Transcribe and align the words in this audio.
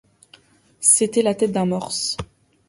C’était 0.79 1.21
la 1.21 1.35
tête 1.35 1.51
d’un 1.51 1.67
morse. 1.67 2.17